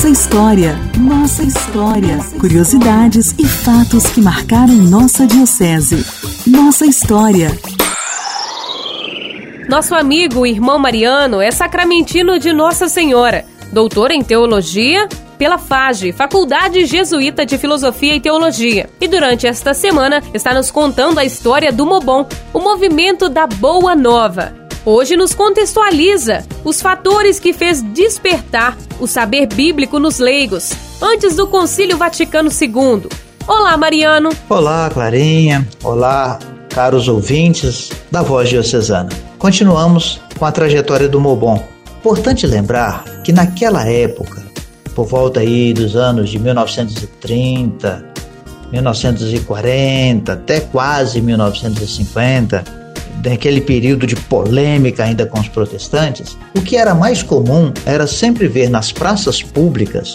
Nossa 0.03 0.11
história, 0.11 0.77
nossa 0.99 1.43
história. 1.45 2.19
Curiosidades 2.41 3.33
e 3.39 3.47
fatos 3.47 4.05
que 4.09 4.21
marcaram 4.21 4.75
nossa 4.75 5.25
diocese. 5.29 6.05
Nossa 6.45 6.85
história. 6.85 7.57
Nosso 9.69 9.95
amigo, 9.95 10.45
irmão 10.45 10.77
Mariano, 10.77 11.41
é 11.41 11.53
sacramentino 11.53 12.37
de 12.37 12.53
Nossa 12.53 12.89
Senhora 12.89 13.45
doutor 13.73 14.11
em 14.11 14.23
teologia 14.23 15.09
pela 15.39 15.57
FAGE, 15.57 16.13
Faculdade 16.13 16.85
Jesuíta 16.85 17.45
de 17.45 17.57
Filosofia 17.57 18.15
e 18.15 18.21
Teologia. 18.21 18.89
E 19.01 19.09
durante 19.09 19.47
esta 19.47 19.73
semana 19.73 20.23
está 20.35 20.53
nos 20.55 20.71
contando 20.71 21.19
a 21.19 21.25
história 21.25 21.73
do 21.73 21.87
Mobon, 21.87 22.27
o 22.53 22.61
movimento 22.61 23.29
da 23.29 23.47
Boa 23.47 23.97
Nova. 23.97 24.62
Hoje 24.85 25.17
nos 25.17 25.33
contextualiza 25.33 26.45
os 26.65 26.83
fatores 26.83 27.39
que 27.39 27.53
fez 27.53 27.81
despertar 27.81 28.77
o 28.99 29.07
saber 29.07 29.47
bíblico 29.47 30.01
nos 30.01 30.19
leigos 30.19 30.73
antes 31.01 31.37
do 31.37 31.47
Concílio 31.47 31.97
Vaticano 31.97 32.51
II. 32.51 33.09
Olá, 33.47 33.77
Mariano. 33.77 34.31
Olá, 34.49 34.91
Clarinha. 34.93 35.69
Olá, 35.85 36.37
caros 36.69 37.07
ouvintes 37.07 37.91
da 38.11 38.23
Voz 38.23 38.49
Diocesana. 38.49 39.11
Continuamos 39.39 40.21
com 40.37 40.45
a 40.45 40.51
trajetória 40.51 41.09
do 41.09 41.21
Mobon, 41.21 41.63
Importante 42.03 42.49
lembrar 42.49 43.05
que 43.23 43.31
naquela 43.31 43.89
época, 43.89 44.43
por 44.97 45.07
volta 45.07 45.39
aí 45.39 45.73
dos 45.73 45.95
anos 45.95 46.31
de 46.31 46.41
1930, 46.41 48.05
1940 48.73 50.33
até 50.33 50.59
quase 50.59 51.21
1950, 51.21 52.82
naquele 53.25 53.61
período 53.61 54.07
de 54.07 54.17
polêmica 54.17 55.05
ainda 55.05 55.27
com 55.27 55.39
os 55.39 55.49
protestantes, 55.49 56.37
o 56.57 56.63
que 56.63 56.77
era 56.77 56.95
mais 56.95 57.23
comum 57.23 57.73
era 57.87 58.07
sempre 58.07 58.49
ver 58.49 58.69
nas 58.69 58.93
praças 58.93 59.43
públicas 59.43 60.15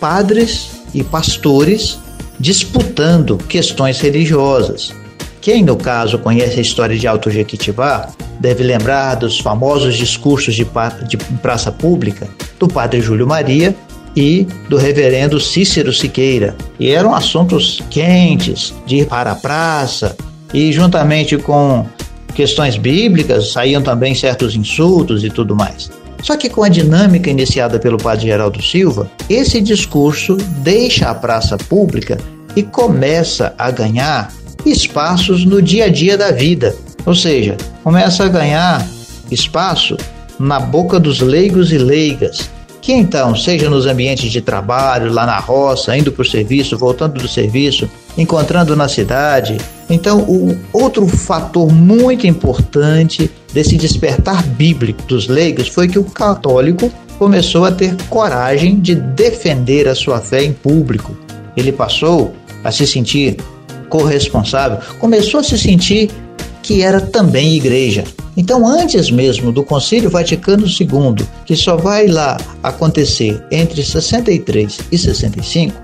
padres 0.00 0.70
e 0.94 1.02
pastores 1.02 1.98
disputando 2.38 3.38
questões 3.48 4.00
religiosas. 4.00 4.92
Quem, 5.40 5.62
no 5.62 5.76
caso, 5.76 6.18
conhece 6.18 6.58
a 6.58 6.62
história 6.62 6.98
de 6.98 7.06
Alto 7.06 7.30
Jequitibá, 7.30 8.10
deve 8.40 8.62
lembrar 8.62 9.14
dos 9.14 9.38
famosos 9.38 9.94
discursos 9.94 10.54
de, 10.54 10.66
de 11.08 11.16
praça 11.40 11.70
pública 11.70 12.28
do 12.58 12.68
padre 12.68 13.00
Júlio 13.00 13.26
Maria 13.26 13.74
e 14.14 14.46
do 14.68 14.76
reverendo 14.76 15.38
Cícero 15.38 15.92
Siqueira. 15.92 16.56
E 16.80 16.90
eram 16.90 17.14
assuntos 17.14 17.80
quentes 17.90 18.74
de 18.86 18.96
ir 18.96 19.06
para 19.06 19.32
a 19.32 19.36
praça 19.36 20.16
e 20.52 20.72
juntamente 20.72 21.36
com 21.36 21.86
questões 22.36 22.76
bíblicas 22.76 23.50
saíam 23.50 23.82
também 23.82 24.14
certos 24.14 24.54
insultos 24.54 25.24
e 25.24 25.30
tudo 25.30 25.56
mais. 25.56 25.90
Só 26.22 26.36
que 26.36 26.50
com 26.50 26.62
a 26.62 26.68
dinâmica 26.68 27.30
iniciada 27.30 27.78
pelo 27.78 27.96
padre 27.96 28.26
Geraldo 28.26 28.62
Silva, 28.62 29.10
esse 29.28 29.60
discurso 29.60 30.36
deixa 30.58 31.08
a 31.08 31.14
praça 31.14 31.56
pública 31.56 32.18
e 32.54 32.62
começa 32.62 33.54
a 33.56 33.70
ganhar 33.70 34.30
espaços 34.66 35.44
no 35.44 35.62
dia 35.62 35.86
a 35.86 35.88
dia 35.88 36.18
da 36.18 36.30
vida, 36.30 36.74
ou 37.06 37.14
seja, 37.14 37.56
começa 37.82 38.24
a 38.24 38.28
ganhar 38.28 38.86
espaço 39.30 39.96
na 40.38 40.60
boca 40.60 41.00
dos 41.00 41.20
leigos 41.20 41.72
e 41.72 41.78
leigas, 41.78 42.50
que 42.82 42.92
então, 42.92 43.34
seja 43.34 43.70
nos 43.70 43.86
ambientes 43.86 44.30
de 44.30 44.40
trabalho, 44.40 45.12
lá 45.12 45.24
na 45.24 45.38
roça, 45.38 45.96
indo 45.96 46.12
para 46.12 46.22
o 46.22 46.24
serviço, 46.24 46.76
voltando 46.76 47.20
do 47.20 47.28
serviço, 47.28 47.88
encontrando 48.16 48.76
na 48.76 48.88
cidade. 48.88 49.56
Então, 49.88 50.20
o 50.22 50.56
outro 50.72 51.06
fator 51.06 51.72
muito 51.72 52.26
importante 52.26 53.30
desse 53.52 53.76
despertar 53.76 54.44
bíblico 54.44 55.02
dos 55.04 55.28
leigos 55.28 55.68
foi 55.68 55.86
que 55.86 55.98
o 55.98 56.04
católico 56.04 56.90
começou 57.18 57.64
a 57.64 57.72
ter 57.72 57.96
coragem 58.08 58.80
de 58.80 58.94
defender 58.94 59.88
a 59.88 59.94
sua 59.94 60.20
fé 60.20 60.42
em 60.42 60.52
público. 60.52 61.16
Ele 61.56 61.72
passou 61.72 62.34
a 62.64 62.70
se 62.70 62.86
sentir 62.86 63.36
corresponsável, 63.88 64.78
começou 64.98 65.40
a 65.40 65.44
se 65.44 65.56
sentir 65.56 66.10
que 66.62 66.82
era 66.82 67.00
também 67.00 67.54
igreja. 67.54 68.02
Então, 68.36 68.66
antes 68.66 69.10
mesmo 69.10 69.50
do 69.52 69.64
Concílio 69.64 70.10
Vaticano 70.10 70.66
II, 70.66 71.26
que 71.46 71.56
só 71.56 71.76
vai 71.76 72.08
lá 72.08 72.36
acontecer 72.62 73.42
entre 73.50 73.82
63 73.82 74.80
e 74.90 74.98
65, 74.98 75.74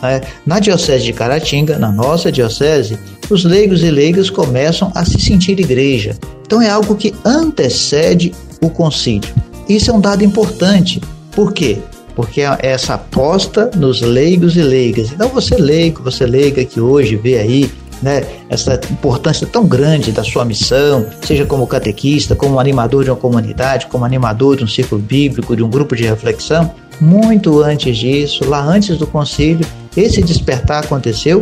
né, 0.00 0.22
na 0.46 0.60
Diocese 0.60 1.04
de 1.04 1.12
Caratinga, 1.12 1.78
na 1.78 1.92
nossa 1.92 2.32
Diocese, 2.32 2.98
os 3.30 3.44
leigos 3.44 3.82
e 3.82 3.90
leigas 3.90 4.30
começam 4.30 4.90
a 4.94 5.04
se 5.04 5.20
sentir 5.20 5.58
igreja. 5.58 6.16
Então, 6.44 6.60
é 6.60 6.68
algo 6.68 6.94
que 6.94 7.14
antecede 7.24 8.32
o 8.60 8.68
Concílio. 8.70 9.32
Isso 9.68 9.90
é 9.90 9.94
um 9.94 10.00
dado 10.00 10.24
importante. 10.24 11.00
Por 11.32 11.52
quê? 11.52 11.78
Porque 12.14 12.40
é 12.40 12.58
essa 12.60 12.94
aposta 12.94 13.70
nos 13.76 14.00
leigos 14.00 14.56
e 14.56 14.62
leigas. 14.62 15.12
Então, 15.12 15.28
você 15.28 15.56
leigo, 15.56 16.02
você 16.02 16.26
leiga 16.26 16.64
que 16.64 16.80
hoje 16.80 17.16
vê 17.16 17.38
aí 17.38 17.70
né, 18.02 18.24
essa 18.48 18.80
importância 18.90 19.46
tão 19.46 19.66
grande 19.66 20.10
da 20.10 20.24
sua 20.24 20.44
missão, 20.44 21.06
seja 21.22 21.44
como 21.44 21.66
catequista, 21.66 22.34
como 22.34 22.58
animador 22.58 23.04
de 23.04 23.10
uma 23.10 23.16
comunidade, 23.16 23.86
como 23.86 24.04
animador 24.04 24.56
de 24.56 24.64
um 24.64 24.68
círculo 24.68 25.00
bíblico, 25.00 25.54
de 25.54 25.62
um 25.62 25.70
grupo 25.70 25.94
de 25.94 26.04
reflexão, 26.04 26.72
muito 27.00 27.62
antes 27.62 27.96
disso, 27.96 28.44
lá 28.48 28.62
antes 28.62 28.98
do 28.98 29.06
concílio, 29.06 29.66
esse 29.96 30.22
despertar 30.22 30.84
aconteceu 30.84 31.40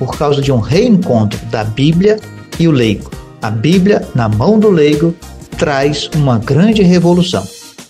por 0.00 0.16
causa 0.16 0.40
de 0.40 0.50
um 0.50 0.58
reencontro 0.58 1.38
da 1.50 1.62
Bíblia 1.62 2.18
e 2.58 2.66
o 2.66 2.70
leigo. 2.70 3.10
A 3.42 3.50
Bíblia 3.50 4.08
na 4.14 4.30
mão 4.30 4.58
do 4.58 4.70
leigo 4.70 5.14
traz 5.58 6.08
uma 6.14 6.38
grande 6.38 6.82
revolução. 6.82 7.46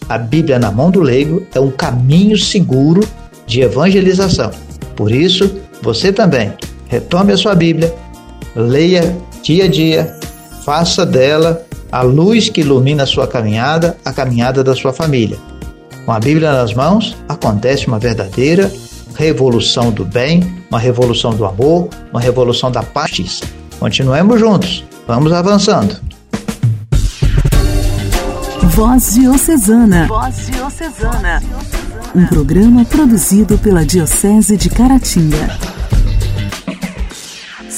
A 0.09 0.19
Bíblia 0.19 0.59
na 0.59 0.73
mão 0.73 0.91
do 0.91 1.01
leigo 1.01 1.47
é 1.55 1.61
um 1.61 1.71
caminho 1.71 2.37
seguro 2.37 3.07
de 3.47 3.61
evangelização. 3.61 4.51
Por 4.97 5.13
isso, 5.13 5.49
você 5.81 6.13
também 6.13 6.53
retome 6.89 7.33
a 7.33 7.37
sua 7.37 7.55
Bíblia, 7.55 7.95
leia 8.57 9.17
dia 9.41 9.67
a 9.67 9.69
dia, 9.69 10.19
faça 10.65 11.07
dela 11.07 11.65
a 11.93 12.03
luz 12.03 12.49
que 12.49 12.61
ilumina 12.61 13.05
a 13.05 13.07
sua 13.07 13.29
caminhada, 13.29 13.97
a 14.05 14.13
caminhada 14.13 14.65
da 14.65 14.75
sua 14.75 14.93
família. 14.93 15.39
Com 16.05 16.11
a 16.11 16.19
Bíblia 16.19 16.53
nas 16.53 16.75
mãos, 16.75 17.17
acontece 17.29 17.87
uma 17.87 18.01
verdadeira 18.01 18.71
revolução 19.21 19.91
do 19.91 20.03
bem, 20.03 20.51
uma 20.71 20.79
revolução 20.79 21.35
do 21.35 21.45
amor, 21.45 21.91
uma 22.11 22.19
revolução 22.19 22.73
da 22.73 22.83
paz. 22.83 23.43
Continuemos 23.79 24.41
juntos, 24.41 24.83
vamos 25.07 25.31
avançando. 25.31 26.01
Voz 28.75 29.13
Diocesana. 29.13 30.07
Voz 30.07 30.47
Diocesana. 30.47 31.43
Um 32.15 32.25
programa 32.25 32.83
produzido 32.87 33.59
pela 33.59 33.85
Diocese 33.85 34.57
de 34.57 34.71
Caratinga. 34.71 35.80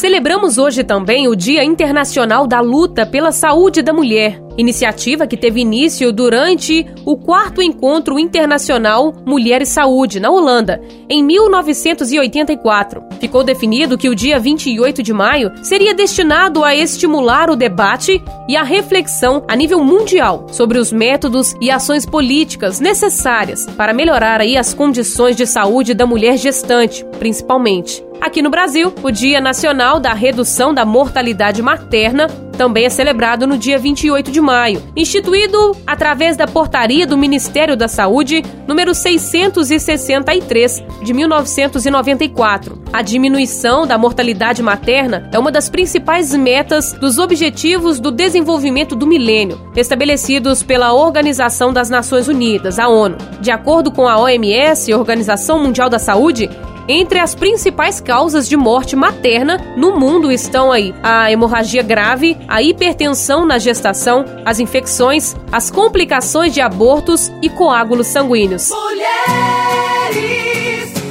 Celebramos 0.03 0.59
hoje 0.59 0.83
também 0.83 1.29
o 1.29 1.37
Dia 1.37 1.63
Internacional 1.63 2.45
da 2.45 2.59
Luta 2.59 3.07
pela 3.07 3.31
Saúde 3.31 3.83
da 3.83 3.93
Mulher, 3.93 4.43
iniciativa 4.59 5.29
que 5.29 5.37
teve 5.37 5.61
início 5.61 6.13
durante 6.13 6.85
o 7.07 7.17
quarto 7.17 7.63
encontro 7.63 8.19
internacional 8.19 9.15
Mulher 9.25 9.63
e 9.63 9.65
Saúde, 9.65 10.19
na 10.19 10.29
Holanda, 10.29 10.83
em 11.09 11.23
1984. 11.23 13.01
Ficou 13.21 13.45
definido 13.45 13.97
que 13.97 14.09
o 14.09 14.15
dia 14.17 14.41
28 14.41 15.05
de 15.05 15.13
maio 15.13 15.53
seria 15.63 15.95
destinado 15.95 16.65
a 16.65 16.75
estimular 16.75 17.49
o 17.49 17.55
debate 17.55 18.21
e 18.49 18.57
a 18.57 18.65
reflexão 18.65 19.45
a 19.47 19.55
nível 19.55 19.85
mundial 19.85 20.49
sobre 20.51 20.79
os 20.81 20.91
métodos 20.91 21.55
e 21.61 21.71
ações 21.71 22.05
políticas 22.05 22.81
necessárias 22.81 23.67
para 23.77 23.95
melhorar 23.95 24.41
aí 24.41 24.57
as 24.57 24.75
condições 24.75 25.37
de 25.37 25.47
saúde 25.47 25.95
da 25.95 26.05
mulher 26.05 26.37
gestante, 26.37 27.05
principalmente. 27.21 28.03
Aqui 28.23 28.41
no 28.41 28.51
Brasil, 28.51 28.95
o 29.03 29.11
Dia 29.11 29.41
Nacional 29.41 29.99
da 29.99 30.15
Redução 30.15 30.73
da 30.73 30.85
Mortalidade 30.85 31.61
Materna 31.61 32.29
também 32.57 32.85
é 32.85 32.89
celebrado 32.89 33.49
no 33.49 33.59
dia 33.59 33.77
28 33.81 34.31
de 34.31 34.41
maio, 34.41 34.81
instituído 34.95 35.77
através 35.85 36.37
da 36.37 36.47
portaria 36.47 37.05
do 37.05 37.19
Ministério 37.19 37.77
da 37.77 37.89
Saúde 37.89 38.45
número 38.69 38.95
663 38.95 40.85
de 41.03 41.13
1994. 41.13 42.81
A 42.93 43.03
diminuição 43.03 43.89
da 43.89 43.99
mortalidade 43.99 44.63
materna 44.63 45.29
é 45.33 45.39
uma 45.39 45.51
das 45.51 45.69
principais 45.69 46.33
metas 46.33 46.93
dos 46.93 47.19
Objetivos 47.19 47.99
do 47.99 48.13
Desenvolvimento 48.13 48.95
do 48.95 49.05
Milênio, 49.05 49.61
estabelecidos 49.75 50.63
pela 50.63 50.93
Organização 50.93 51.73
das 51.73 51.91
Nações 51.91 52.29
Unidas, 52.29 52.79
a 52.79 52.87
ONU. 52.87 53.17
De 53.41 53.51
acordo 53.51 53.91
com 53.91 54.07
a 54.07 54.17
OMS, 54.21 54.95
Organização 54.95 55.59
Mundial 55.59 55.91
da 55.91 55.99
Saúde, 55.99 56.49
entre 56.89 57.19
as 57.19 57.35
principais 57.35 58.01
causas 58.01 58.49
de 58.49 58.57
morte 58.57 58.97
materna 58.97 59.59
no 59.77 59.99
mundo 59.99 60.31
estão 60.33 60.73
aí 60.73 60.95
a 61.03 61.31
hemorragia 61.31 61.83
grave, 61.83 62.37
a 62.49 62.63
hipertensão 62.63 63.45
na 63.45 63.59
gestação, 63.59 64.25
as 64.45 64.61
infecções, 64.61 65.35
as 65.51 65.71
complicações 65.71 66.53
de 66.53 66.61
abortos 66.61 67.33
e 67.41 67.49
coágulos 67.49 68.07
sanguíneos. 68.07 68.71
Mulheres 68.71 70.13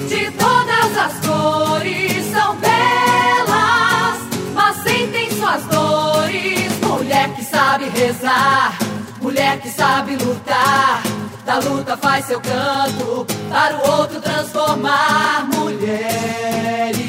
de 0.08 0.32
todas 0.32 0.98
as 0.98 1.14
cores 1.26 2.26
são 2.32 2.56
belas, 2.58 4.20
mas 4.54 4.78
sentem 4.84 5.32
suas 5.32 5.64
dores. 5.66 6.72
Mulher 6.88 7.30
que 7.36 7.44
sabe 7.44 7.86
rezar, 7.90 8.78
mulher 9.22 9.60
que 9.60 9.70
sabe 9.70 10.16
lutar 10.16 11.21
da 11.46 11.60
luta 11.60 11.98
faz 11.98 12.26
seu 12.26 12.40
canto, 12.42 13.26
para 13.50 13.76
o 13.78 13.92
outro 14.00 14.22
transformar 14.22 15.48
mulheres. 15.54 17.02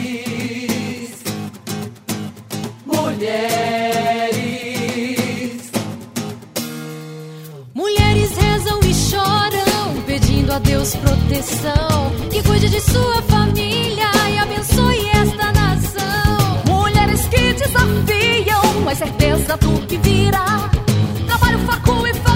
Mulheres. 2.87 4.43
Mulheres 7.75 8.31
rezam 8.37 8.81
e 8.83 8.95
choram, 8.95 10.03
pedindo 10.07 10.53
a 10.53 10.59
Deus 10.59 10.95
proteção, 10.97 12.13
que 12.31 12.43
cuide 12.43 12.69
de 12.69 12.81
sua 12.81 13.23
família 13.23 14.11
e 14.31 14.39
abençoe 14.39 15.09
esta 15.11 15.53
nação. 15.53 16.63
Mulheres 16.67 17.27
que 17.29 17.53
desafiam 17.55 18.89
a 18.89 18.95
certeza 18.95 19.57
do 19.59 19.87
que 19.87 19.97
virá. 19.99 20.71
Trabalho, 21.27 21.59
facu 21.61 22.07
e 22.07 22.15
família, 22.15 22.32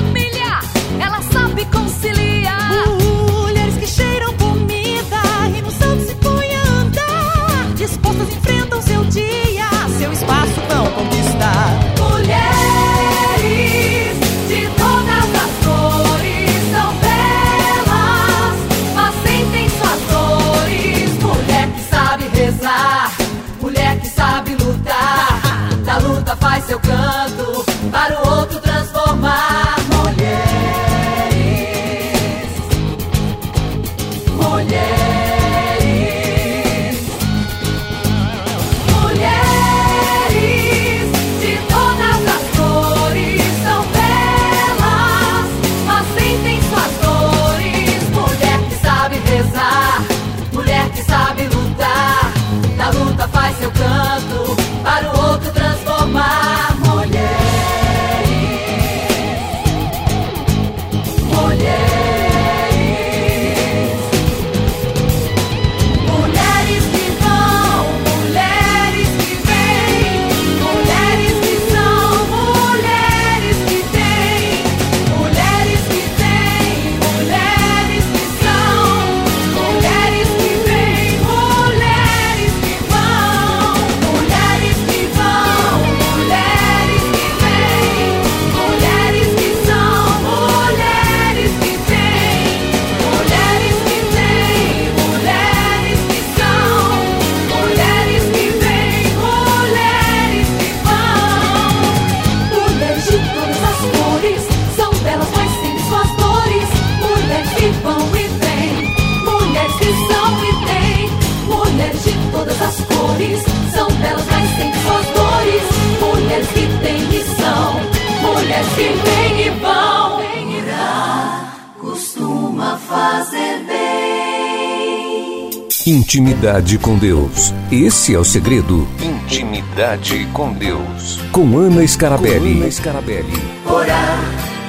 Intimidade 125.87 126.79
com 126.79 126.99
Deus. 126.99 127.55
Esse 127.71 128.13
é 128.13 128.19
o 128.19 128.25
segredo. 128.25 128.89
Intimidade 129.01 130.27
com 130.33 130.53
Deus. 130.53 131.21
Com 131.31 131.57
Ana 131.57 131.87
Scarabelli. 131.87 132.59
Ana 132.61 132.69
Scarabelli. 132.73 133.41
Orar 133.65 134.19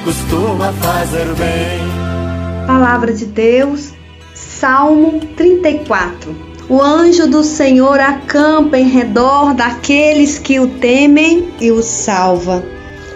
costuma 0.04 0.72
fazer 0.74 1.26
bem. 1.34 2.68
Palavra 2.68 3.12
de 3.12 3.26
Deus, 3.26 3.94
Salmo 4.36 5.20
34. 5.36 6.36
O 6.70 6.80
anjo 6.80 7.28
do 7.28 7.44
Senhor 7.44 8.00
acampa 8.00 8.78
em 8.78 8.88
redor 8.88 9.56
daqueles 9.56 10.38
que 10.38 10.60
o 10.60 10.68
temem 10.68 11.52
e 11.60 11.72
o 11.72 11.82
salva. 11.82 12.64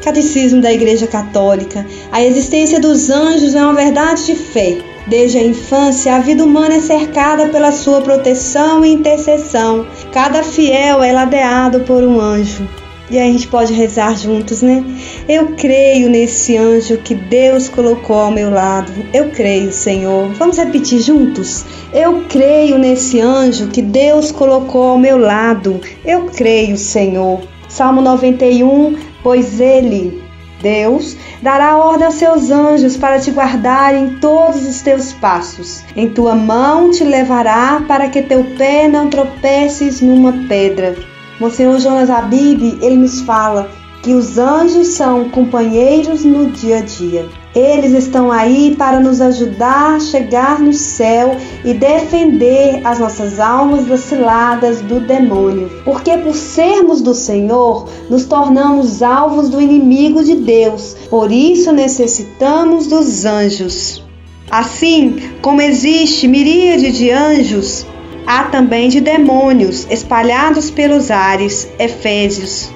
Catecismo 0.03 0.59
da 0.59 0.73
Igreja 0.73 1.05
Católica. 1.05 1.85
A 2.11 2.23
existência 2.23 2.79
dos 2.79 3.11
anjos 3.11 3.53
é 3.53 3.63
uma 3.63 3.75
verdade 3.75 4.25
de 4.25 4.33
fé. 4.33 4.90
Desde 5.07 5.37
a 5.37 5.43
infância, 5.43 6.15
a 6.15 6.19
vida 6.19 6.43
humana 6.43 6.75
é 6.75 6.79
cercada 6.79 7.49
pela 7.49 7.71
sua 7.71 8.01
proteção 8.01 8.85
e 8.85 8.93
intercessão. 8.93 9.85
Cada 10.11 10.43
fiel 10.43 11.03
é 11.03 11.11
ladeado 11.11 11.81
por 11.81 12.03
um 12.03 12.19
anjo. 12.19 12.67
E 13.11 13.17
aí 13.17 13.29
a 13.29 13.31
gente 13.33 13.49
pode 13.49 13.73
rezar 13.73 14.17
juntos, 14.17 14.61
né? 14.61 14.85
Eu 15.27 15.49
creio 15.57 16.09
nesse 16.09 16.55
anjo 16.55 16.97
que 16.97 17.13
Deus 17.13 17.67
colocou 17.67 18.15
ao 18.15 18.31
meu 18.31 18.49
lado. 18.49 18.89
Eu 19.13 19.31
creio, 19.31 19.73
Senhor. 19.73 20.29
Vamos 20.35 20.57
repetir 20.57 21.01
juntos? 21.01 21.65
Eu 21.93 22.23
creio 22.29 22.77
nesse 22.77 23.19
anjo 23.19 23.67
que 23.67 23.81
Deus 23.81 24.31
colocou 24.31 24.83
ao 24.83 24.97
meu 24.97 25.17
lado. 25.17 25.81
Eu 26.05 26.27
creio, 26.27 26.77
Senhor. 26.77 27.41
Salmo 27.67 28.01
91, 28.01 28.95
pois 29.21 29.59
ele, 29.59 30.21
Deus, 30.61 31.17
dará 31.41 31.77
ordem 31.77 32.05
aos 32.05 32.15
seus 32.15 32.51
anjos 32.51 32.95
para 32.95 33.19
te 33.19 33.31
guardar 33.31 33.95
em 33.95 34.15
todos 34.19 34.65
os 34.67 34.81
teus 34.81 35.11
passos. 35.13 35.83
Em 35.95 36.09
tua 36.09 36.35
mão 36.35 36.91
te 36.91 37.03
levará 37.03 37.83
para 37.87 38.09
que 38.09 38.21
teu 38.21 38.43
pé 38.57 38.87
não 38.87 39.09
tropeces 39.09 40.01
numa 40.01 40.33
pedra. 40.47 40.95
Monsenhor 41.39 41.79
Jonas 41.79 42.09
Abib, 42.09 42.77
ele 42.81 42.97
nos 42.97 43.21
fala 43.21 43.69
que 44.03 44.13
os 44.13 44.37
anjos 44.37 44.89
são 44.89 45.29
companheiros 45.29 46.23
no 46.23 46.51
dia 46.51 46.77
a 46.77 46.81
dia. 46.81 47.40
Eles 47.53 47.91
estão 47.91 48.31
aí 48.31 48.75
para 48.77 49.01
nos 49.01 49.19
ajudar 49.19 49.95
a 49.95 49.99
chegar 49.99 50.59
no 50.59 50.71
céu 50.71 51.35
e 51.65 51.73
defender 51.73 52.79
as 52.85 52.99
nossas 52.99 53.41
almas 53.41 53.85
das 53.85 53.99
ciladas 54.01 54.79
do 54.79 55.01
demônio. 55.01 55.69
Porque 55.83 56.17
por 56.17 56.33
sermos 56.33 57.01
do 57.01 57.13
Senhor, 57.13 57.89
nos 58.09 58.23
tornamos 58.23 59.03
alvos 59.03 59.49
do 59.49 59.59
inimigo 59.59 60.23
de 60.23 60.35
Deus. 60.35 60.95
Por 61.09 61.29
isso 61.29 61.73
necessitamos 61.73 62.87
dos 62.87 63.25
anjos. 63.25 64.01
Assim 64.49 65.15
como 65.41 65.61
existe 65.61 66.29
miríade 66.29 66.91
de 66.93 67.11
anjos, 67.11 67.85
há 68.25 68.45
também 68.45 68.87
de 68.87 69.01
demônios 69.01 69.85
espalhados 69.89 70.71
pelos 70.71 71.11
ares. 71.11 71.67
Efésios. 71.77 72.69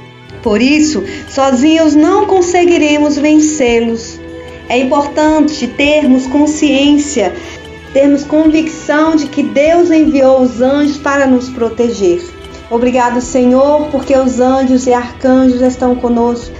Por 0.44 0.62
isso, 0.62 1.02
sozinhos 1.30 1.96
não 1.96 2.26
conseguiremos 2.26 3.18
vencê-los. 3.18 4.25
É 4.67 4.78
importante 4.78 5.67
termos 5.67 6.25
consciência, 6.28 7.34
termos 7.93 8.23
convicção 8.23 9.15
de 9.15 9.28
que 9.28 9.43
Deus 9.43 9.91
enviou 9.91 10.41
os 10.41 10.62
anjos 10.62 10.97
para 10.97 11.28
nos 11.28 11.49
proteger. 11.49 12.21
Obrigado, 12.69 13.21
Senhor, 13.21 13.88
porque 13.91 14.17
os 14.17 14.39
anjos 14.39 14.88
e 14.88 14.93
arcanjos 14.93 15.62
estão 15.62 15.95
conosco. 15.95 16.54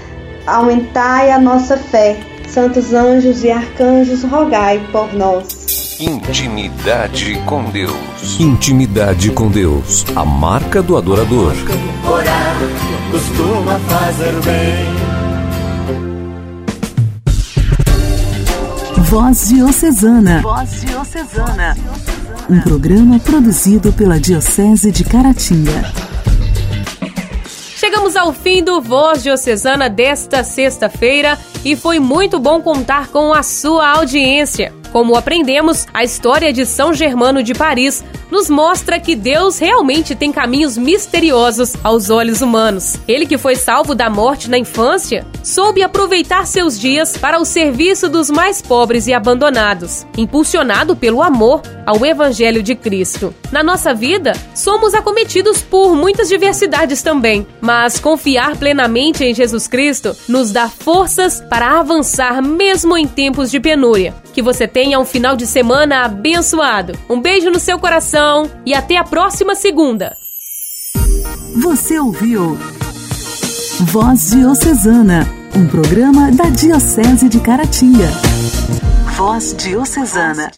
Aumentai 0.46 1.32
a 1.32 1.40
nossa 1.40 1.78
fé. 1.78 2.20
Santos 2.48 2.94
anjos 2.94 3.44
e 3.44 3.52
arcanjos, 3.52 4.24
rogai 4.24 4.80
por 4.92 5.12
nós. 5.14 5.98
Intimidade 6.00 7.42
com 7.46 7.64
Deus. 7.66 8.40
Intimidade 8.40 9.32
com 9.32 9.48
Deus. 9.48 10.06
A 10.16 10.24
marca 10.24 10.82
do 10.82 10.96
adorador. 10.96 11.54
Orar 12.06 12.58
costuma 13.12 13.80
fazer 13.80 14.34
bem. 14.42 15.05
Voz 19.10 19.50
Diocesana. 19.50 20.42
Voz 20.42 20.82
Diocesana. 20.82 21.78
Um 22.50 22.60
programa 22.60 23.20
produzido 23.20 23.94
pela 23.94 24.20
Diocese 24.20 24.92
de 24.92 25.04
Caratinga. 25.04 25.94
Chegamos 27.78 28.16
ao 28.16 28.34
fim 28.34 28.64
do 28.64 28.82
Voz 28.82 29.22
Diocesana 29.22 29.90
desta 29.90 30.44
sexta-feira 30.44 31.38
e 31.64 31.76
foi 31.76 32.00
muito 32.00 32.40
bom 32.40 32.60
contar 32.62 33.10
com 33.10 33.32
a 33.32 33.44
sua 33.44 33.90
audiência. 33.92 34.74
Como 34.96 35.18
aprendemos, 35.18 35.86
a 35.94 36.06
história 36.06 36.54
de 36.54 36.66
São 36.66 36.94
Germano 36.94 37.44
de 37.44 37.54
Paris 37.54 38.02
nos 38.32 38.50
mostra 38.50 38.98
que 38.98 39.14
Deus 39.14 39.60
realmente 39.60 40.16
tem 40.16 40.32
caminhos 40.32 40.78
misteriosos 40.78 41.74
aos 41.84 42.10
olhos 42.10 42.42
humanos. 42.42 42.96
Ele 43.06 43.26
que 43.26 43.38
foi 43.38 43.58
salvo 43.58 43.94
da 43.94 44.10
morte 44.10 44.50
na 44.50 44.58
infância, 44.58 45.28
soube 45.44 45.84
aproveitar 45.84 46.48
seus 46.48 46.80
dias 46.80 47.18
para 47.18 47.42
o 47.42 47.44
serviço 47.44 48.08
dos 48.08 48.30
mais 48.30 48.62
pobres 48.62 49.06
e 49.06 49.14
abandonados, 49.14 50.08
impulsionado 50.18 50.96
pelo 50.96 51.22
amor 51.22 51.62
ao 51.86 52.06
Evangelho 52.06 52.64
de 52.64 52.74
Cristo. 52.74 53.36
Na 53.52 53.62
nossa 53.62 53.94
vida, 53.94 54.32
somos 54.56 54.94
acometidos 54.94 55.62
por 55.62 55.94
muitas 55.94 56.30
diversidades 56.30 57.02
também, 57.02 57.46
mas 57.60 58.00
confiar 58.00 58.56
plenamente 58.56 59.26
em 59.26 59.36
Jesus 59.36 59.68
Cristo 59.68 60.16
nos 60.26 60.54
dá 60.54 60.70
forças 60.70 61.44
para 61.50 61.80
avançar 61.82 62.42
mesmo 62.42 62.98
em 62.98 63.06
tempos 63.06 63.52
de 63.52 63.60
penúria. 63.60 64.14
Que 64.36 64.42
você 64.42 64.68
tenha 64.68 65.00
um 65.00 65.06
final 65.06 65.38
de 65.38 65.48
semana 65.48 66.04
abençoado. 66.04 66.92
Um 67.10 67.22
beijo 67.22 67.50
no 67.50 67.58
seu 67.58 67.80
coração 67.80 68.52
e 68.66 68.74
até 68.74 68.98
a 68.98 69.04
próxima 69.06 69.56
segunda. 69.56 70.18
Você 71.64 71.98
ouviu 71.98 72.60
Voz 73.80 74.32
Diocesana, 74.32 75.26
um 75.56 75.66
programa 75.68 76.30
da 76.34 76.50
Diocese 76.50 77.30
de 77.30 77.40
Caratinga. 77.40 78.10
Voz 79.16 79.56
Diocesana. 79.58 80.52